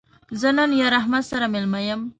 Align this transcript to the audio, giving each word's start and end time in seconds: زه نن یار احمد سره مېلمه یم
زه 0.41 0.49
نن 0.57 0.69
یار 0.81 0.93
احمد 1.01 1.23
سره 1.31 1.45
مېلمه 1.53 1.81
یم 1.87 2.01